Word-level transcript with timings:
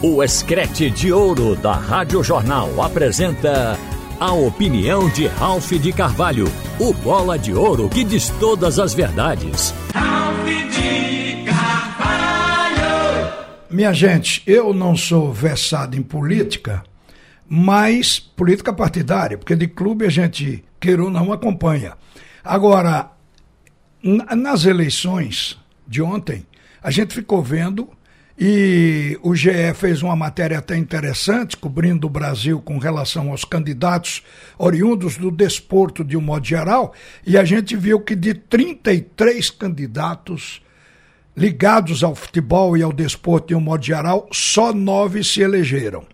O 0.00 0.22
Escrete 0.22 0.88
de 0.92 1.12
Ouro 1.12 1.56
da 1.56 1.72
Rádio 1.72 2.22
Jornal 2.22 2.80
apresenta 2.80 3.76
a 4.20 4.32
opinião 4.32 5.10
de 5.10 5.26
Ralph 5.26 5.72
de 5.72 5.92
Carvalho, 5.92 6.46
o 6.78 6.94
bola 6.94 7.36
de 7.36 7.52
ouro 7.52 7.88
que 7.88 8.04
diz 8.04 8.30
todas 8.38 8.78
as 8.78 8.94
verdades. 8.94 9.74
Ralph 9.92 10.46
de 10.46 11.44
Carvalho! 11.44 13.32
Minha 13.68 13.92
gente, 13.92 14.40
eu 14.46 14.72
não 14.72 14.96
sou 14.96 15.32
versado 15.32 15.96
em 15.96 16.02
política, 16.02 16.84
mas 17.48 18.20
política 18.20 18.72
partidária, 18.72 19.36
porque 19.36 19.56
de 19.56 19.66
clube 19.66 20.06
a 20.06 20.10
gente, 20.10 20.62
queira 20.78 21.02
ou 21.02 21.10
não, 21.10 21.32
acompanha. 21.32 21.94
Agora, 22.44 23.10
nas 24.00 24.64
eleições 24.64 25.58
de 25.88 26.00
ontem, 26.00 26.46
a 26.80 26.92
gente 26.92 27.12
ficou 27.12 27.42
vendo 27.42 27.97
e 28.40 29.18
o 29.20 29.34
GE 29.34 29.74
fez 29.74 30.00
uma 30.00 30.14
matéria 30.14 30.58
até 30.58 30.76
interessante, 30.76 31.56
cobrindo 31.56 32.06
o 32.06 32.10
Brasil 32.10 32.60
com 32.60 32.78
relação 32.78 33.32
aos 33.32 33.44
candidatos 33.44 34.22
oriundos 34.56 35.16
do 35.16 35.28
desporto 35.28 36.04
de 36.04 36.16
um 36.16 36.20
modo 36.20 36.46
geral, 36.46 36.94
e 37.26 37.36
a 37.36 37.44
gente 37.44 37.76
viu 37.76 37.98
que 37.98 38.14
de 38.14 38.34
33 38.34 39.50
candidatos 39.50 40.62
ligados 41.36 42.04
ao 42.04 42.14
futebol 42.14 42.76
e 42.76 42.82
ao 42.82 42.92
desporto 42.92 43.48
de 43.48 43.54
um 43.56 43.60
modo 43.60 43.84
geral, 43.84 44.28
só 44.32 44.72
nove 44.72 45.24
se 45.24 45.40
elegeram. 45.40 46.06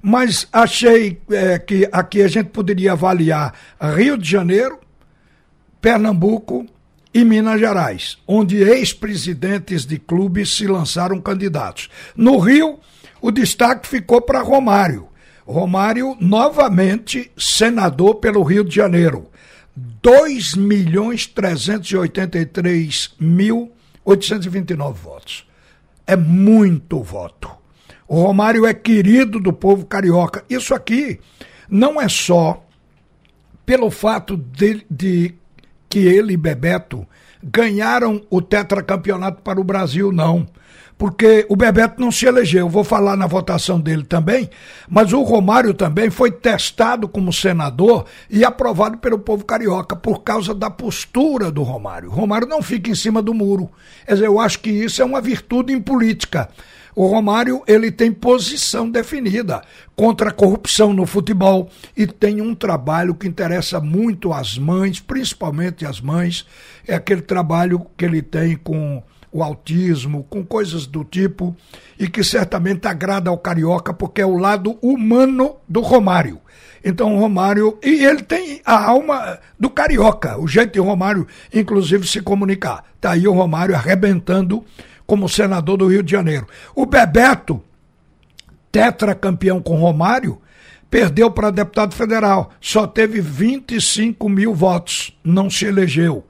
Mas 0.00 0.48
achei 0.50 1.20
é, 1.30 1.58
que 1.58 1.88
aqui 1.92 2.22
a 2.22 2.28
gente 2.28 2.50
poderia 2.50 2.92
avaliar 2.92 3.52
Rio 3.96 4.16
de 4.16 4.30
Janeiro, 4.30 4.78
Pernambuco, 5.80 6.66
e 7.16 7.24
Minas 7.24 7.58
Gerais, 7.58 8.18
onde 8.26 8.58
ex-presidentes 8.58 9.86
de 9.86 9.98
clubes 9.98 10.54
se 10.54 10.66
lançaram 10.66 11.18
candidatos. 11.18 11.88
No 12.14 12.36
Rio, 12.36 12.78
o 13.22 13.30
destaque 13.30 13.88
ficou 13.88 14.20
para 14.20 14.42
Romário. 14.42 15.08
Romário, 15.46 16.14
novamente 16.20 17.32
senador 17.34 18.16
pelo 18.16 18.42
Rio 18.42 18.62
de 18.62 18.74
Janeiro. 18.74 19.30
2 19.74 20.56
milhões 20.56 21.26
383 21.26 23.14
mil 23.18 23.72
829 24.04 25.00
votos. 25.00 25.48
É 26.06 26.16
muito 26.16 27.02
voto. 27.02 27.50
O 28.06 28.20
Romário 28.20 28.66
é 28.66 28.74
querido 28.74 29.40
do 29.40 29.54
povo 29.54 29.86
carioca. 29.86 30.44
Isso 30.50 30.74
aqui 30.74 31.18
não 31.66 31.98
é 31.98 32.10
só 32.10 32.62
pelo 33.64 33.90
fato 33.90 34.36
de, 34.36 34.84
de 34.90 35.34
que 35.96 36.06
ele 36.06 36.34
e 36.34 36.36
Bebeto 36.36 37.06
ganharam 37.42 38.20
o 38.28 38.42
tetracampeonato 38.42 39.40
para 39.40 39.58
o 39.58 39.64
Brasil, 39.64 40.12
não. 40.12 40.46
Porque 40.98 41.46
o 41.48 41.56
Bebeto 41.56 41.98
não 41.98 42.12
se 42.12 42.26
elegeu, 42.26 42.68
vou 42.68 42.84
falar 42.84 43.16
na 43.16 43.26
votação 43.26 43.80
dele 43.80 44.04
também, 44.04 44.50
mas 44.90 45.14
o 45.14 45.22
Romário 45.22 45.72
também 45.72 46.10
foi 46.10 46.30
testado 46.30 47.08
como 47.08 47.32
senador 47.32 48.04
e 48.28 48.44
aprovado 48.44 48.98
pelo 48.98 49.18
povo 49.18 49.42
carioca 49.46 49.96
por 49.96 50.22
causa 50.22 50.54
da 50.54 50.68
postura 50.68 51.50
do 51.50 51.62
Romário. 51.62 52.10
Romário 52.10 52.46
não 52.46 52.60
fica 52.60 52.90
em 52.90 52.94
cima 52.94 53.22
do 53.22 53.32
muro. 53.32 53.70
Quer 54.04 54.12
dizer, 54.12 54.26
eu 54.26 54.38
acho 54.38 54.60
que 54.60 54.68
isso 54.68 55.00
é 55.00 55.04
uma 55.04 55.22
virtude 55.22 55.72
em 55.72 55.80
política. 55.80 56.50
O 56.96 57.06
Romário 57.08 57.62
ele 57.66 57.92
tem 57.92 58.10
posição 58.10 58.90
definida 58.90 59.60
contra 59.94 60.30
a 60.30 60.32
corrupção 60.32 60.94
no 60.94 61.04
futebol 61.04 61.68
e 61.94 62.06
tem 62.06 62.40
um 62.40 62.54
trabalho 62.54 63.14
que 63.14 63.28
interessa 63.28 63.78
muito 63.78 64.32
às 64.32 64.56
mães, 64.56 64.98
principalmente 64.98 65.84
às 65.84 66.00
mães, 66.00 66.46
é 66.88 66.94
aquele 66.94 67.20
trabalho 67.20 67.86
que 67.98 68.06
ele 68.06 68.22
tem 68.22 68.56
com 68.56 69.02
o 69.30 69.42
autismo, 69.42 70.24
com 70.30 70.42
coisas 70.42 70.86
do 70.86 71.04
tipo, 71.04 71.54
e 71.98 72.08
que 72.08 72.24
certamente 72.24 72.88
agrada 72.88 73.28
ao 73.28 73.36
carioca, 73.36 73.92
porque 73.92 74.22
é 74.22 74.26
o 74.26 74.38
lado 74.38 74.78
humano 74.80 75.56
do 75.68 75.82
Romário. 75.82 76.40
Então 76.82 77.14
o 77.14 77.20
Romário. 77.20 77.78
E 77.82 78.06
ele 78.06 78.22
tem 78.22 78.62
a 78.64 78.88
alma 78.88 79.38
do 79.60 79.68
carioca, 79.68 80.38
o 80.38 80.48
jeito 80.48 80.72
de 80.72 80.80
Romário, 80.80 81.26
inclusive, 81.52 82.06
se 82.06 82.22
comunicar. 82.22 82.84
Tá 82.98 83.10
aí 83.10 83.28
o 83.28 83.34
Romário 83.34 83.74
arrebentando 83.74 84.64
como 85.06 85.28
senador 85.28 85.76
do 85.76 85.86
Rio 85.86 86.02
de 86.02 86.12
Janeiro. 86.12 86.46
O 86.74 86.84
Bebeto, 86.84 87.62
tetracampeão 88.72 89.60
com 89.60 89.76
Romário, 89.76 90.40
perdeu 90.90 91.30
para 91.30 91.50
deputado 91.50 91.94
federal. 91.94 92.50
Só 92.60 92.86
teve 92.86 93.20
25 93.20 94.28
mil 94.28 94.54
votos, 94.54 95.16
não 95.22 95.48
se 95.48 95.64
elegeu. 95.64 96.26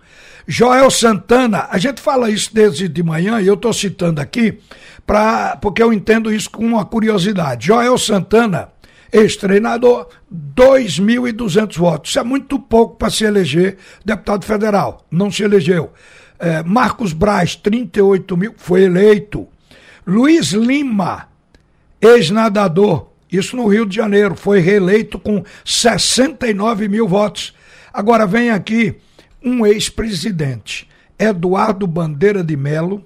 Joel 0.46 0.90
Santana, 0.90 1.66
a 1.70 1.78
gente 1.78 2.00
fala 2.00 2.30
isso 2.30 2.54
desde 2.54 2.88
de 2.88 3.02
manhã 3.02 3.40
e 3.40 3.46
eu 3.48 3.54
estou 3.54 3.72
citando 3.72 4.20
aqui 4.20 4.60
pra, 5.04 5.56
porque 5.56 5.82
eu 5.82 5.92
entendo 5.92 6.32
isso 6.32 6.48
com 6.50 6.64
uma 6.64 6.84
curiosidade. 6.84 7.66
Joel 7.66 7.98
Santana, 7.98 8.68
ex-treinador, 9.12 10.08
2.200 10.32 11.76
votos. 11.76 12.10
Isso 12.10 12.18
é 12.20 12.22
muito 12.22 12.60
pouco 12.60 12.96
para 12.96 13.10
se 13.10 13.24
eleger 13.24 13.76
deputado 14.04 14.44
federal. 14.44 15.04
Não 15.10 15.32
se 15.32 15.42
elegeu. 15.42 15.92
É, 16.38 16.62
Marcos 16.62 17.12
Braz, 17.12 17.56
38 17.56 18.36
mil, 18.36 18.54
foi 18.56 18.84
eleito. 18.84 19.48
Luiz 20.06 20.52
Lima, 20.52 21.28
ex-nadador, 22.00 23.08
isso 23.30 23.56
no 23.56 23.66
Rio 23.66 23.84
de 23.86 23.96
Janeiro, 23.96 24.36
foi 24.36 24.60
reeleito 24.60 25.18
com 25.18 25.42
69 25.64 26.88
mil 26.88 27.08
votos. 27.08 27.52
Agora 27.92 28.26
vem 28.26 28.50
aqui 28.50 28.94
um 29.42 29.66
ex-presidente, 29.66 30.88
Eduardo 31.18 31.86
Bandeira 31.86 32.44
de 32.44 32.56
Melo, 32.56 33.02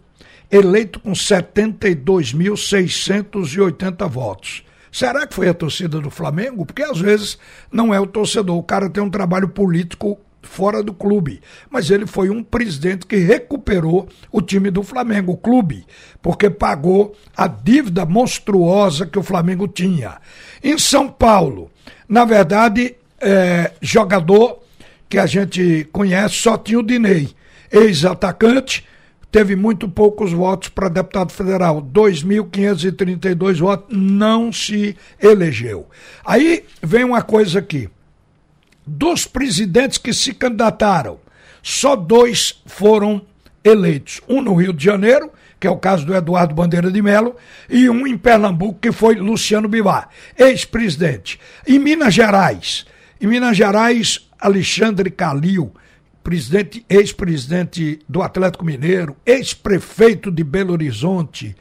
eleito 0.51 0.99
com 0.99 1.13
72.680 1.13 4.09
votos. 4.09 4.65
Será 4.91 5.25
que 5.27 5.35
foi 5.35 5.49
a 5.49 5.55
torcida 5.55 6.01
do 6.01 6.11
Flamengo? 6.11 6.67
Porque 6.67 6.83
às 6.83 6.99
vezes 6.99 7.39
não 7.71 7.95
é 7.95 8.01
o 8.01 8.07
torcedor, 8.07 8.57
o 8.57 8.63
cara 8.63 8.91
tem 8.91 9.03
um 9.03 9.11
trabalho 9.11 9.49
político 9.49 10.19
fora 10.43 10.83
do 10.83 10.93
clube. 10.93 11.41
Mas 11.71 11.91
ele 11.91 12.07
foi 12.07 12.31
um 12.31 12.43
presidente 12.43 13.07
que 13.07 13.17
recuperou 13.17 14.09
o 14.31 14.41
time 14.41 14.71
do 14.71 14.83
Flamengo, 14.83 15.33
o 15.33 15.37
clube, 15.37 15.87
porque 16.23 16.51
pagou 16.51 17.15
a 17.37 17.47
dívida 17.47 18.05
monstruosa 18.05 19.07
que 19.07 19.19
o 19.19 19.23
Flamengo 19.23 19.69
tinha. 19.69 20.19
Em 20.63 20.79
São 20.79 21.09
Paulo, 21.09 21.71
na 22.09 22.25
verdade, 22.25 22.97
é, 23.21 23.73
jogador 23.81 24.61
que 25.09 25.19
a 25.19 25.27
gente 25.27 25.89
conhece 25.93 26.37
só 26.37 26.57
tinha 26.57 26.79
o 26.79 26.83
Dinei, 26.83 27.31
ex-atacante, 27.71 28.87
teve 29.31 29.55
muito 29.55 29.89
poucos 29.89 30.33
votos 30.33 30.69
para 30.69 30.89
deputado 30.89 31.33
federal, 31.33 31.83
2.532 31.83 33.59
votos, 33.59 33.97
não 33.97 34.53
se 34.53 34.97
elegeu. 35.21 35.89
Aí 36.25 36.65
vem 36.83 37.05
uma 37.05 37.23
coisa 37.23 37.59
aqui 37.59 37.89
dos 38.87 39.27
presidentes 39.27 39.99
que 39.99 40.13
se 40.13 40.33
candidataram, 40.33 41.19
só 41.63 41.95
dois 41.95 42.63
foram 42.67 43.23
eleitos. 43.63 44.21
Um 44.29 44.41
no 44.41 44.55
Rio 44.55 44.73
de 44.73 44.85
Janeiro, 44.85 45.31
que 45.59 45.67
é 45.67 45.71
o 45.71 45.77
caso 45.77 46.07
do 46.07 46.15
Eduardo 46.15 46.55
Bandeira 46.55 46.91
de 46.91 47.03
Melo, 47.03 47.37
e 47.69 47.89
um 47.91 48.07
em 48.07 48.17
Pernambuco, 48.17 48.79
que 48.81 48.91
foi 48.91 49.17
Luciano 49.17 49.69
Bivar, 49.69 50.09
ex-presidente. 50.39 51.39
Em 51.67 51.79
Minas 51.79 52.15
Gerais, 52.15 52.87
em 53.21 53.27
Minas 53.27 53.57
Gerais, 53.57 54.27
Alexandre 54.41 55.11
Calil, 55.11 55.73
presidente, 56.25 56.85
ex-presidente 56.89 57.99
do 58.09 58.23
Atlético 58.23 58.65
Mineiro, 58.65 59.15
ex-prefeito 59.27 60.31
de 60.31 60.43
Belo 60.43 60.73
Horizonte. 60.73 61.55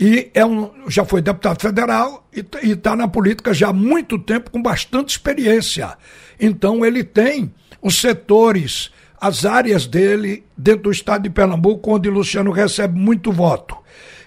e 0.00 0.30
é 0.32 0.46
um, 0.46 0.70
já 0.88 1.04
foi 1.04 1.20
deputado 1.20 1.60
federal 1.60 2.26
e 2.32 2.70
está 2.70 2.96
na 2.96 3.06
política 3.06 3.52
já 3.52 3.68
há 3.68 3.72
muito 3.72 4.18
tempo, 4.18 4.50
com 4.50 4.62
bastante 4.62 5.10
experiência. 5.10 5.94
Então 6.40 6.86
ele 6.86 7.04
tem 7.04 7.52
os 7.82 8.00
setores, 8.00 8.90
as 9.20 9.44
áreas 9.44 9.86
dele 9.86 10.42
dentro 10.56 10.84
do 10.84 10.90
estado 10.90 11.24
de 11.24 11.30
Pernambuco, 11.30 11.94
onde 11.94 12.08
Luciano 12.08 12.50
recebe 12.50 12.98
muito 12.98 13.30
voto. 13.30 13.76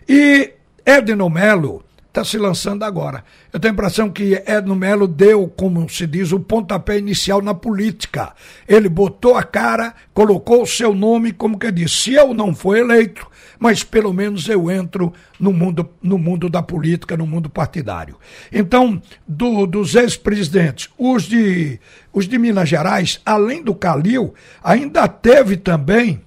E 0.08 0.52
Edno 0.86 1.28
Melo 1.28 1.84
está 2.14 2.24
se 2.24 2.38
lançando 2.38 2.84
agora. 2.84 3.24
Eu 3.52 3.60
tenho 3.60 3.72
a 3.72 3.74
impressão 3.74 4.08
que 4.08 4.36
Edno 4.46 4.76
Melo 4.76 5.08
deu, 5.08 5.48
como 5.48 5.90
se 5.90 6.06
diz, 6.06 6.32
o 6.32 6.40
pontapé 6.40 7.00
inicial 7.00 7.42
na 7.42 7.56
política. 7.56 8.34
Ele 8.68 8.88
botou 8.88 9.36
a 9.36 9.42
cara, 9.42 9.96
colocou 10.14 10.62
o 10.62 10.68
seu 10.68 10.94
nome, 10.94 11.34
como 11.34 11.58
que 11.58 11.72
disse, 11.72 11.96
se 11.96 12.14
eu 12.14 12.32
não 12.32 12.54
for 12.54 12.78
eleito, 12.78 13.28
mas 13.58 13.84
pelo 13.84 14.14
menos 14.14 14.48
eu 14.48 14.70
entro 14.70 15.12
no 15.40 15.52
mundo, 15.52 15.90
no 16.04 16.20
mundo 16.20 16.50
da 16.50 16.62
política, 16.62 17.18
no 17.18 17.26
mundo 17.26 17.50
partidário. 17.50 18.16
Então, 18.52 19.02
do, 19.28 19.66
dos 19.66 19.96
ex-presidentes, 19.96 20.90
os 21.00 21.24
de, 21.24 21.80
os 22.14 22.28
de 22.28 22.38
Minas 22.38 22.70
Gerais, 22.70 23.20
além 23.26 23.64
do 23.64 23.74
Calil, 23.74 24.36
ainda 24.64 25.08
teve 25.08 25.58
também 25.58 26.22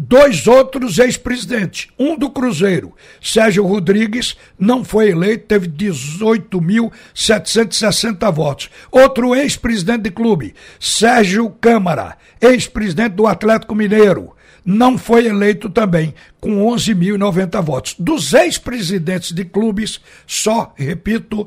dois 0.00 0.46
outros 0.46 0.98
ex-presidentes. 0.98 1.88
Um 1.98 2.16
do 2.16 2.30
Cruzeiro, 2.30 2.94
Sérgio 3.20 3.66
Rodrigues, 3.66 4.34
não 4.58 4.82
foi 4.82 5.10
eleito, 5.10 5.44
teve 5.46 5.68
18.760 5.68 8.32
votos. 8.32 8.70
Outro 8.90 9.34
ex-presidente 9.34 10.04
de 10.04 10.10
clube, 10.10 10.54
Sérgio 10.78 11.50
Câmara, 11.60 12.16
ex-presidente 12.40 13.12
do 13.12 13.26
Atlético 13.26 13.74
Mineiro, 13.74 14.34
não 14.64 14.96
foi 14.96 15.26
eleito 15.26 15.68
também, 15.68 16.14
com 16.40 16.64
11.090 16.66 17.62
votos. 17.62 17.94
Dos 17.98 18.32
ex-presidentes 18.32 19.32
de 19.32 19.44
clubes, 19.44 20.00
só, 20.26 20.72
repito, 20.76 21.46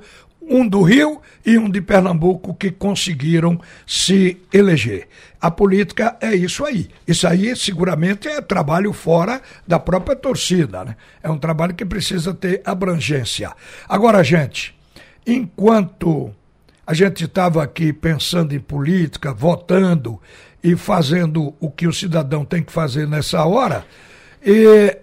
um 0.49 0.67
do 0.67 0.81
Rio 0.81 1.21
e 1.45 1.57
um 1.57 1.69
de 1.69 1.81
Pernambuco 1.81 2.53
que 2.53 2.71
conseguiram 2.71 3.59
se 3.85 4.37
eleger. 4.51 5.07
A 5.39 5.51
política 5.51 6.15
é 6.21 6.33
isso 6.33 6.65
aí. 6.65 6.89
Isso 7.07 7.27
aí 7.27 7.55
seguramente 7.55 8.27
é 8.27 8.41
trabalho 8.41 8.93
fora 8.93 9.41
da 9.67 9.79
própria 9.79 10.15
torcida, 10.15 10.85
né? 10.85 10.95
É 11.21 11.29
um 11.29 11.37
trabalho 11.37 11.73
que 11.73 11.85
precisa 11.85 12.33
ter 12.33 12.61
abrangência. 12.63 13.51
Agora, 13.87 14.23
gente, 14.23 14.75
enquanto 15.25 16.33
a 16.85 16.93
gente 16.93 17.25
estava 17.25 17.63
aqui 17.63 17.93
pensando 17.93 18.53
em 18.53 18.59
política, 18.59 19.33
votando 19.33 20.19
e 20.63 20.75
fazendo 20.75 21.53
o 21.59 21.69
que 21.69 21.87
o 21.87 21.93
cidadão 21.93 22.45
tem 22.45 22.63
que 22.63 22.71
fazer 22.71 23.07
nessa 23.07 23.43
hora, 23.45 23.85
e 24.45 24.97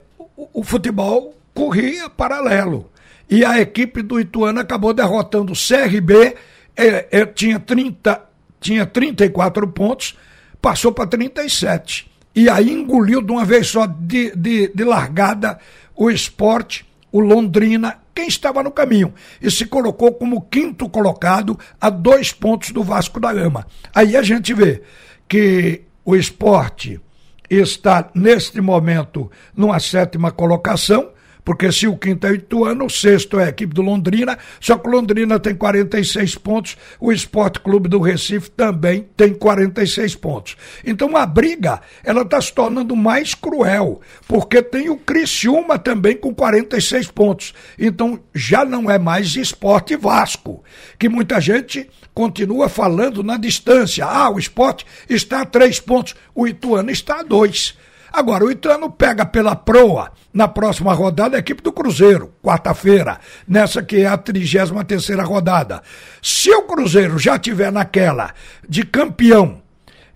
o 0.52 0.62
futebol 0.62 1.34
corria 1.54 2.08
paralelo. 2.08 2.90
E 3.30 3.44
a 3.44 3.60
equipe 3.60 4.02
do 4.02 4.18
Ituano 4.18 4.58
acabou 4.58 4.92
derrotando 4.92 5.52
o 5.52 5.56
CRB, 5.56 6.34
é, 6.76 7.20
é, 7.20 7.26
tinha, 7.26 7.60
30, 7.60 8.20
tinha 8.60 8.84
34 8.84 9.68
pontos, 9.68 10.18
passou 10.60 10.90
para 10.90 11.06
37. 11.06 12.10
E 12.34 12.48
aí 12.48 12.70
engoliu 12.72 13.22
de 13.22 13.30
uma 13.30 13.44
vez 13.44 13.68
só 13.68 13.86
de, 13.86 14.34
de, 14.34 14.72
de 14.74 14.84
largada 14.84 15.58
o 15.94 16.10
esporte, 16.10 16.84
o 17.12 17.20
Londrina, 17.20 17.98
quem 18.14 18.26
estava 18.26 18.62
no 18.62 18.70
caminho, 18.70 19.14
e 19.40 19.50
se 19.50 19.66
colocou 19.66 20.12
como 20.14 20.42
quinto 20.42 20.88
colocado 20.88 21.58
a 21.80 21.88
dois 21.88 22.32
pontos 22.32 22.70
do 22.70 22.82
Vasco 22.82 23.20
da 23.20 23.32
Gama. 23.32 23.66
Aí 23.94 24.16
a 24.16 24.22
gente 24.22 24.52
vê 24.52 24.82
que 25.28 25.82
o 26.04 26.16
esporte 26.16 27.00
está, 27.48 28.10
neste 28.14 28.60
momento, 28.60 29.30
numa 29.54 29.78
sétima 29.78 30.32
colocação, 30.32 31.10
porque 31.50 31.72
se 31.72 31.88
o 31.88 31.96
quinto 31.96 32.28
é 32.28 32.30
o 32.30 32.34
Ituano, 32.36 32.84
o 32.84 32.88
sexto 32.88 33.36
é 33.40 33.46
a 33.46 33.48
equipe 33.48 33.74
do 33.74 33.82
Londrina, 33.82 34.38
só 34.60 34.78
que 34.78 34.86
o 34.86 34.92
Londrina 34.92 35.36
tem 35.40 35.52
46 35.52 36.36
pontos, 36.36 36.76
o 37.00 37.10
Esporte 37.10 37.58
Clube 37.58 37.88
do 37.88 37.98
Recife 37.98 38.48
também 38.52 39.08
tem 39.16 39.34
46 39.34 40.14
pontos. 40.14 40.56
Então 40.84 41.16
a 41.16 41.26
briga, 41.26 41.80
ela 42.04 42.22
está 42.22 42.40
se 42.40 42.54
tornando 42.54 42.94
mais 42.94 43.34
cruel, 43.34 44.00
porque 44.28 44.62
tem 44.62 44.90
o 44.90 44.96
Criciúma 44.96 45.76
também 45.76 46.16
com 46.16 46.32
46 46.32 47.10
pontos. 47.10 47.52
Então 47.76 48.20
já 48.32 48.64
não 48.64 48.88
é 48.88 48.96
mais 48.96 49.34
Esporte 49.34 49.96
Vasco, 49.96 50.62
que 51.00 51.08
muita 51.08 51.40
gente 51.40 51.90
continua 52.14 52.68
falando 52.68 53.24
na 53.24 53.36
distância. 53.36 54.06
Ah, 54.06 54.30
o 54.30 54.38
esporte 54.38 54.86
está 55.08 55.40
a 55.40 55.46
três 55.46 55.80
pontos, 55.80 56.14
o 56.32 56.46
Ituano 56.46 56.92
está 56.92 57.18
a 57.18 57.24
dois. 57.24 57.74
Agora, 58.12 58.44
o 58.44 58.50
Ituano 58.50 58.90
pega 58.90 59.24
pela 59.24 59.54
proa 59.54 60.10
na 60.32 60.48
próxima 60.48 60.92
rodada 60.92 61.36
a 61.36 61.40
equipe 61.40 61.62
do 61.62 61.72
Cruzeiro, 61.72 62.32
quarta-feira, 62.42 63.18
nessa 63.46 63.82
que 63.82 64.02
é 64.02 64.06
a 64.06 64.16
33 64.16 64.70
terceira 64.86 65.22
rodada. 65.22 65.82
Se 66.22 66.50
o 66.50 66.62
Cruzeiro 66.62 67.18
já 67.18 67.38
tiver 67.38 67.70
naquela 67.70 68.32
de 68.68 68.84
campeão 68.84 69.62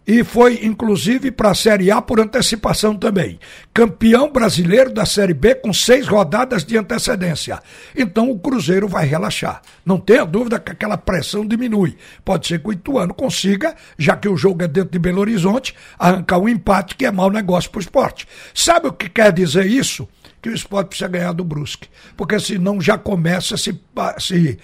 e 0.06 0.22
foi 0.22 0.60
inclusive 0.64 1.30
para 1.30 1.50
a 1.50 1.54
Série 1.54 1.90
A 1.90 2.00
por 2.00 2.20
antecipação 2.20 2.94
também. 2.94 3.38
Campeão 3.72 4.30
brasileiro 4.30 4.92
da 4.92 5.06
Série 5.06 5.32
B 5.32 5.54
com 5.54 5.72
seis 5.72 6.06
rodadas 6.06 6.64
de 6.64 6.76
antecedência. 6.76 7.60
Então 7.96 8.30
o 8.30 8.38
Cruzeiro 8.38 8.86
vai 8.86 9.06
relaxar. 9.06 9.62
Não 9.84 9.98
tenha 9.98 10.24
dúvida 10.24 10.60
que 10.60 10.72
aquela 10.72 10.96
pressão 10.96 11.46
diminui. 11.46 11.96
Pode 12.24 12.46
ser 12.46 12.60
que 12.60 12.68
o 12.68 12.72
Ituano 12.72 13.14
consiga, 13.14 13.74
já 13.98 14.16
que 14.16 14.28
o 14.28 14.36
jogo 14.36 14.62
é 14.62 14.68
dentro 14.68 14.90
de 14.90 14.98
Belo 14.98 15.20
Horizonte, 15.20 15.74
arrancar 15.98 16.38
um 16.38 16.48
empate 16.48 16.96
que 16.96 17.06
é 17.06 17.10
mau 17.10 17.30
negócio 17.30 17.70
para 17.70 17.78
o 17.78 17.82
esporte. 17.82 18.28
Sabe 18.54 18.88
o 18.88 18.92
que 18.92 19.08
quer 19.08 19.32
dizer 19.32 19.66
isso? 19.66 20.06
Que 20.42 20.50
o 20.50 20.54
esporte 20.54 20.88
precisa 20.88 21.08
ganhar 21.08 21.32
do 21.32 21.44
Brusque. 21.44 21.88
Porque 22.16 22.38
senão 22.38 22.80
já 22.80 22.98
começa 22.98 23.54
a 23.54 23.58
se, 23.58 23.80
a 23.96 24.20
se 24.20 24.58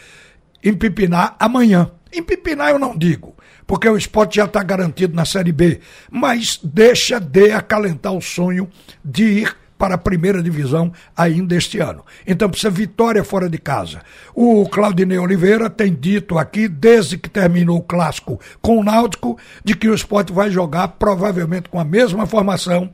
empipinar 0.63 1.35
amanhã. 1.39 1.91
Empipinar 2.13 2.71
eu 2.71 2.79
não 2.79 2.97
digo 2.97 3.35
porque 3.71 3.89
o 3.89 3.97
esporte 3.97 4.35
já 4.35 4.47
está 4.47 4.65
garantido 4.65 5.15
na 5.15 5.25
Série 5.25 5.53
B, 5.53 5.79
mas 6.11 6.59
deixa 6.61 7.21
de 7.21 7.53
acalentar 7.53 8.13
o 8.13 8.21
sonho 8.21 8.69
de 9.05 9.23
ir 9.23 9.57
para 9.79 9.95
a 9.95 9.99
primeira 9.99 10.43
divisão 10.43 10.93
ainda 11.17 11.55
este 11.55 11.79
ano. 11.79 12.05
Então 12.27 12.51
precisa 12.51 12.69
vitória 12.69 13.23
fora 13.23 13.49
de 13.49 13.59
casa. 13.59 14.03
O 14.35 14.69
Claudinei 14.69 15.19
Oliveira 15.19 15.71
tem 15.71 15.95
dito 15.95 16.37
aqui, 16.37 16.67
desde 16.67 17.17
que 17.17 17.31
terminou 17.31 17.79
o 17.79 17.83
clássico 17.83 18.41
com 18.61 18.79
o 18.79 18.83
Náutico, 18.83 19.39
de 19.65 19.77
que 19.77 19.89
o 19.89 19.95
esporte 19.95 20.33
vai 20.33 20.51
jogar 20.51 20.89
provavelmente 20.89 21.69
com 21.69 21.79
a 21.79 21.85
mesma 21.85 22.27
formação 22.27 22.93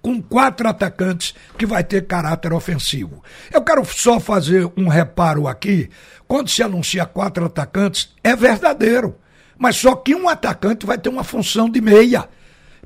com 0.00 0.22
quatro 0.22 0.68
atacantes 0.68 1.34
que 1.56 1.66
vai 1.66 1.82
ter 1.82 2.06
caráter 2.06 2.52
ofensivo. 2.52 3.22
Eu 3.52 3.62
quero 3.62 3.84
só 3.84 4.20
fazer 4.20 4.70
um 4.76 4.88
reparo 4.88 5.46
aqui. 5.46 5.90
Quando 6.26 6.48
se 6.48 6.62
anuncia 6.62 7.06
quatro 7.06 7.46
atacantes, 7.46 8.14
é 8.22 8.34
verdadeiro. 8.36 9.16
Mas 9.56 9.76
só 9.76 9.96
que 9.96 10.14
um 10.14 10.28
atacante 10.28 10.86
vai 10.86 10.98
ter 10.98 11.08
uma 11.08 11.24
função 11.24 11.68
de 11.68 11.80
meia. 11.80 12.28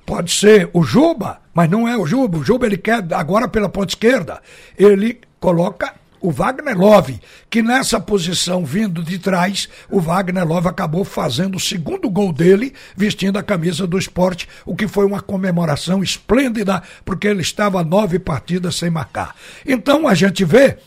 Pode 0.06 0.32
ser 0.32 0.70
o 0.72 0.82
Juba, 0.82 1.40
mas 1.54 1.70
não 1.70 1.86
é 1.86 1.96
o 1.96 2.06
Juba. 2.06 2.38
O 2.38 2.44
Juba 2.44 2.66
ele 2.66 2.78
quer 2.78 3.04
agora 3.12 3.46
pela 3.46 3.68
ponta 3.68 3.92
esquerda. 3.92 4.40
Ele 4.76 5.20
coloca 5.38 5.94
o 6.22 6.30
Wagner 6.30 6.78
Love, 6.78 7.20
que 7.50 7.60
nessa 7.60 8.00
posição 8.00 8.64
vindo 8.64 9.02
de 9.02 9.18
trás, 9.18 9.68
o 9.90 10.00
Wagner 10.00 10.46
Love 10.46 10.68
acabou 10.68 11.04
fazendo 11.04 11.56
o 11.56 11.60
segundo 11.60 12.08
gol 12.08 12.32
dele, 12.32 12.72
vestindo 12.96 13.38
a 13.38 13.42
camisa 13.42 13.86
do 13.86 13.98
esporte, 13.98 14.48
o 14.64 14.76
que 14.76 14.86
foi 14.86 15.04
uma 15.04 15.20
comemoração 15.20 16.02
esplêndida, 16.02 16.82
porque 17.04 17.26
ele 17.26 17.42
estava 17.42 17.82
nove 17.82 18.20
partidas 18.20 18.76
sem 18.76 18.88
marcar. 18.88 19.34
Então 19.66 20.06
a 20.06 20.14
gente 20.14 20.44
vê 20.44 20.78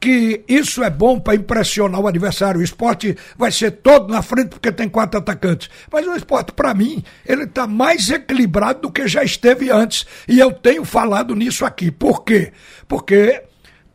que 0.00 0.42
isso 0.48 0.82
é 0.82 0.90
bom 0.90 1.20
para 1.20 1.36
impressionar 1.36 2.00
o 2.00 2.08
adversário. 2.08 2.60
O 2.60 2.64
esporte 2.64 3.16
vai 3.36 3.52
ser 3.52 3.70
todo 3.70 4.10
na 4.10 4.22
frente 4.22 4.48
porque 4.48 4.72
tem 4.72 4.88
quatro 4.88 5.20
atacantes. 5.20 5.68
Mas 5.92 6.06
o 6.06 6.14
esporte, 6.14 6.52
para 6.52 6.72
mim, 6.72 7.04
ele 7.26 7.44
está 7.44 7.66
mais 7.66 8.08
equilibrado 8.08 8.80
do 8.80 8.90
que 8.90 9.06
já 9.06 9.22
esteve 9.22 9.70
antes. 9.70 10.06
E 10.26 10.40
eu 10.40 10.52
tenho 10.52 10.86
falado 10.86 11.36
nisso 11.36 11.66
aqui. 11.66 11.90
Por 11.90 12.24
quê? 12.24 12.50
Porque 12.88 13.42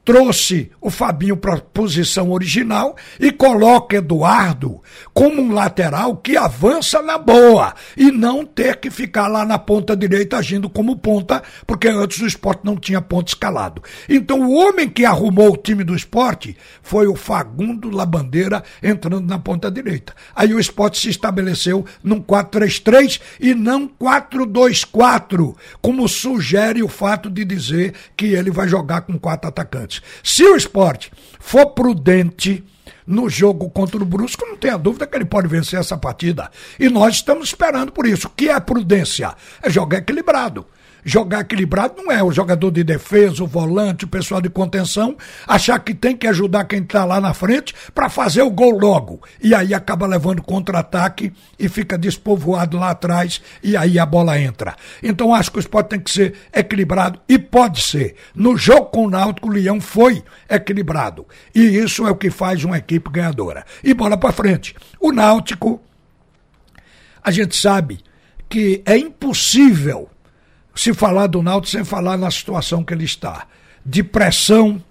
trouxe 0.05 0.71
o 0.79 0.91
Fabinho 0.91 1.35
para 1.35 1.55
a 1.55 1.59
posição 1.59 2.31
original 2.31 2.95
e 3.19 3.31
coloca 3.31 3.97
Eduardo 3.97 4.81
como 5.11 5.41
um 5.41 5.51
lateral 5.51 6.15
que 6.15 6.37
avança 6.37 7.01
na 7.01 7.17
boa 7.17 7.73
e 7.97 8.11
não 8.11 8.45
ter 8.45 8.77
que 8.77 8.91
ficar 8.91 9.27
lá 9.27 9.43
na 9.43 9.57
ponta 9.57 9.97
direita 9.97 10.37
agindo 10.37 10.69
como 10.69 10.95
ponta, 10.95 11.41
porque 11.65 11.87
antes 11.87 12.21
o 12.21 12.27
esporte 12.27 12.61
não 12.63 12.75
tinha 12.75 13.01
ponta 13.01 13.31
escalado. 13.31 13.81
Então 14.07 14.41
o 14.41 14.53
homem 14.53 14.87
que 14.87 15.05
arrumou 15.05 15.53
o 15.53 15.57
time 15.57 15.83
do 15.83 15.95
esporte 15.95 16.55
foi 16.83 17.07
o 17.07 17.15
Fagundo 17.15 17.89
Labandeira 17.89 18.63
entrando 18.83 19.25
na 19.25 19.39
ponta 19.39 19.71
direita. 19.71 20.13
Aí 20.35 20.53
o 20.53 20.59
esporte 20.59 20.99
se 20.99 21.09
estabeleceu 21.09 21.83
num 22.03 22.21
4-3-3 22.21 23.19
e 23.39 23.55
não 23.55 23.87
4-2-4, 23.87 25.55
como 25.81 26.07
sugere 26.07 26.83
o 26.83 26.87
fato 26.87 27.29
de 27.29 27.43
dizer 27.43 27.93
que 28.15 28.27
ele 28.27 28.51
vai 28.51 28.67
jogar 28.67 29.01
com 29.01 29.17
quatro 29.17 29.49
atacantes. 29.49 29.94
Se 30.23 30.43
o 30.43 30.55
esporte 30.55 31.11
for 31.39 31.67
prudente 31.67 32.63
no 33.05 33.29
jogo 33.29 33.69
contra 33.69 34.01
o 34.01 34.05
Brusco, 34.05 34.45
não 34.45 34.57
tenha 34.57 34.77
dúvida 34.77 35.05
que 35.05 35.15
ele 35.15 35.25
pode 35.25 35.47
vencer 35.47 35.79
essa 35.79 35.97
partida. 35.97 36.49
E 36.79 36.89
nós 36.89 37.15
estamos 37.15 37.49
esperando 37.49 37.91
por 37.91 38.07
isso. 38.07 38.27
O 38.27 38.31
que 38.31 38.49
é 38.49 38.59
prudência? 38.59 39.35
É 39.61 39.69
jogar 39.69 39.99
equilibrado. 39.99 40.65
Jogar 41.05 41.41
equilibrado 41.41 42.01
não 42.01 42.11
é 42.11 42.23
o 42.23 42.31
jogador 42.31 42.71
de 42.71 42.83
defesa, 42.83 43.43
o 43.43 43.47
volante, 43.47 44.05
o 44.05 44.07
pessoal 44.07 44.41
de 44.41 44.49
contenção, 44.49 45.15
achar 45.47 45.77
que 45.79 45.93
tem 45.93 46.17
que 46.17 46.25
ajudar 46.25 46.65
quem 46.65 46.81
está 46.81 47.05
lá 47.05 47.21
na 47.21 47.31
frente 47.33 47.75
para 47.93 48.09
fazer 48.09 48.41
o 48.41 48.49
gol 48.49 48.79
logo. 48.79 49.21
E 49.41 49.53
aí 49.53 49.71
acaba 49.73 50.07
levando 50.07 50.41
contra-ataque 50.41 51.31
e 51.59 51.69
fica 51.69 51.95
despovoado 51.95 52.77
lá 52.77 52.89
atrás 52.89 53.39
e 53.61 53.77
aí 53.77 53.99
a 53.99 54.05
bola 54.05 54.39
entra. 54.39 54.75
Então 55.03 55.33
acho 55.33 55.51
que 55.51 55.57
o 55.57 55.59
esporte 55.59 55.89
tem 55.89 55.99
que 55.99 56.09
ser 56.09 56.33
equilibrado 56.51 57.19
e 57.29 57.37
pode 57.37 57.81
ser. 57.81 58.15
No 58.33 58.57
jogo 58.57 58.87
com 58.87 59.05
o 59.05 59.09
Náutico, 59.09 59.47
o 59.47 59.51
Leão 59.51 59.79
foi 59.79 60.23
equilibrado. 60.49 61.27
E 61.53 61.61
isso 61.61 62.07
é 62.07 62.09
o 62.09 62.15
que 62.15 62.31
faz 62.31 62.63
uma 62.63 62.79
equipe 62.79 63.11
ganhadora. 63.11 63.63
E 63.83 63.93
bola 63.93 64.17
para 64.17 64.31
frente. 64.31 64.75
O 64.99 65.11
Náutico, 65.11 65.79
a 67.23 67.29
gente 67.29 67.55
sabe 67.55 67.99
que 68.49 68.81
é 68.85 68.97
impossível 68.97 70.09
se 70.75 70.93
falar 70.93 71.27
do 71.27 71.41
Náutico 71.41 71.71
sem 71.71 71.83
falar 71.83 72.17
na 72.17 72.29
situação 72.29 72.83
que 72.83 72.93
ele 72.93 73.05
está. 73.05 73.47
De 73.85 74.03
pressão, 74.03 74.81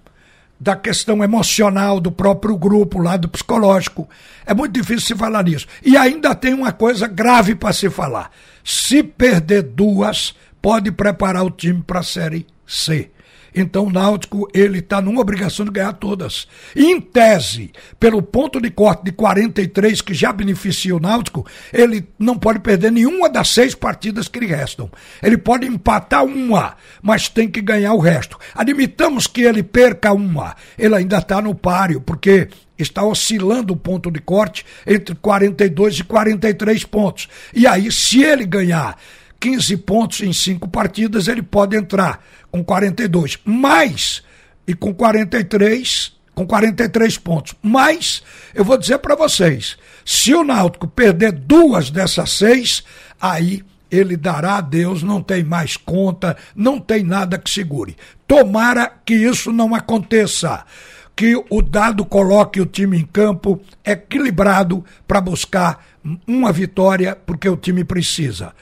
da 0.59 0.75
questão 0.75 1.23
emocional 1.23 1.99
do 1.99 2.11
próprio 2.11 2.57
grupo, 2.57 3.01
lado 3.01 3.29
psicológico. 3.29 4.09
É 4.45 4.53
muito 4.53 4.73
difícil 4.73 5.01
se 5.01 5.15
falar 5.15 5.43
nisso. 5.43 5.67
E 5.83 5.95
ainda 5.95 6.33
tem 6.33 6.53
uma 6.53 6.71
coisa 6.71 7.07
grave 7.07 7.55
para 7.55 7.73
se 7.73 7.89
falar. 7.89 8.31
Se 8.63 9.03
perder 9.03 9.63
duas, 9.63 10.33
pode 10.61 10.91
preparar 10.91 11.45
o 11.45 11.51
time 11.51 11.83
para 11.85 11.99
a 11.99 12.03
Série 12.03 12.47
C. 12.65 13.11
Então 13.55 13.85
o 13.85 13.91
Náutico, 13.91 14.49
ele 14.53 14.79
está 14.79 15.01
numa 15.01 15.21
obrigação 15.21 15.65
de 15.65 15.71
ganhar 15.71 15.93
todas. 15.93 16.47
em 16.75 16.99
tese, 16.99 17.71
pelo 17.97 18.21
ponto 18.21 18.59
de 18.59 18.69
corte 18.69 19.05
de 19.05 19.11
43 19.13 20.01
que 20.01 20.13
já 20.13 20.33
beneficia 20.33 20.95
o 20.95 20.99
Náutico, 20.99 21.45
ele 21.71 22.05
não 22.19 22.37
pode 22.37 22.59
perder 22.59 22.91
nenhuma 22.91 23.29
das 23.29 23.49
seis 23.49 23.73
partidas 23.73 24.27
que 24.27 24.39
lhe 24.39 24.47
restam. 24.47 24.91
Ele 25.23 25.37
pode 25.37 25.65
empatar 25.65 26.25
uma, 26.25 26.75
mas 27.01 27.29
tem 27.29 27.47
que 27.47 27.61
ganhar 27.61 27.93
o 27.93 27.99
resto. 27.99 28.37
Admitamos 28.53 29.25
que 29.27 29.41
ele 29.41 29.63
perca 29.63 30.11
uma, 30.11 30.55
ele 30.77 30.95
ainda 30.95 31.19
está 31.19 31.41
no 31.41 31.55
páreo, 31.55 32.01
porque 32.01 32.49
está 32.77 33.03
oscilando 33.03 33.73
o 33.73 33.77
ponto 33.77 34.11
de 34.11 34.19
corte 34.19 34.65
entre 34.85 35.15
42 35.15 35.99
e 35.99 36.03
43 36.03 36.83
pontos. 36.83 37.29
E 37.53 37.65
aí, 37.65 37.91
se 37.91 38.21
ele 38.21 38.45
ganhar 38.45 38.97
15 39.39 39.77
pontos 39.77 40.21
em 40.21 40.33
cinco 40.33 40.67
partidas, 40.67 41.27
ele 41.27 41.41
pode 41.41 41.75
entrar 41.75 42.23
com 42.51 42.63
42. 42.63 43.39
Mais, 43.45 44.23
e 44.67 44.73
com 44.73 44.93
43, 44.93 46.13
com 46.33 46.45
43 46.45 47.17
pontos. 47.17 47.55
Mas, 47.61 48.23
eu 48.53 48.63
vou 48.63 48.77
dizer 48.77 48.99
para 48.99 49.15
vocês: 49.15 49.77
se 50.03 50.33
o 50.33 50.43
Náutico 50.43 50.87
perder 50.87 51.31
duas 51.31 51.89
dessas 51.89 52.31
seis, 52.31 52.83
aí 53.19 53.63
ele 53.89 54.17
dará 54.17 54.57
a 54.57 54.61
Deus, 54.61 55.03
não 55.03 55.21
tem 55.21 55.43
mais 55.43 55.77
conta, 55.77 56.35
não 56.55 56.79
tem 56.79 57.03
nada 57.03 57.37
que 57.37 57.49
segure. 57.49 57.95
Tomara 58.27 58.91
que 59.05 59.13
isso 59.13 59.51
não 59.51 59.73
aconteça. 59.73 60.65
Que 61.15 61.33
o 61.49 61.61
dado 61.61 62.03
coloque 62.03 62.59
o 62.59 62.65
time 62.65 62.99
em 62.99 63.05
campo 63.05 63.61
equilibrado 63.85 64.83
para 65.07 65.21
buscar 65.21 65.81
uma 66.27 66.51
vitória, 66.51 67.15
porque 67.15 67.47
o 67.47 67.55
time 67.55 67.85
precisa 67.85 68.53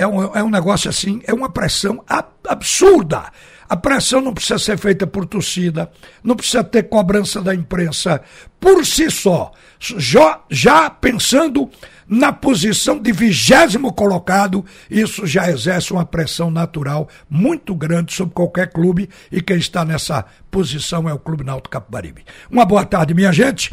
é 0.00 0.06
um, 0.06 0.34
é 0.34 0.42
um 0.42 0.48
negócio 0.48 0.88
assim, 0.88 1.20
é 1.26 1.34
uma 1.34 1.50
pressão 1.50 2.02
absurda. 2.48 3.30
A 3.68 3.76
pressão 3.76 4.22
não 4.22 4.32
precisa 4.32 4.58
ser 4.58 4.78
feita 4.78 5.06
por 5.06 5.26
torcida, 5.26 5.90
não 6.24 6.34
precisa 6.34 6.64
ter 6.64 6.84
cobrança 6.84 7.42
da 7.42 7.54
imprensa 7.54 8.20
por 8.58 8.84
si 8.84 9.10
só. 9.10 9.52
Já, 9.78 10.40
já 10.50 10.88
pensando 10.88 11.70
na 12.08 12.32
posição 12.32 12.98
de 12.98 13.12
vigésimo 13.12 13.92
colocado, 13.92 14.64
isso 14.90 15.26
já 15.26 15.50
exerce 15.50 15.92
uma 15.92 16.04
pressão 16.04 16.50
natural 16.50 17.06
muito 17.28 17.74
grande 17.74 18.14
sobre 18.14 18.34
qualquer 18.34 18.72
clube 18.72 19.08
e 19.30 19.42
quem 19.42 19.58
está 19.58 19.84
nessa 19.84 20.24
posição 20.50 21.06
é 21.08 21.12
o 21.12 21.18
Clube 21.18 21.44
Náutico 21.44 21.70
Capibaribe. 21.70 22.24
Uma 22.50 22.64
boa 22.64 22.86
tarde, 22.86 23.14
minha 23.14 23.32
gente. 23.32 23.72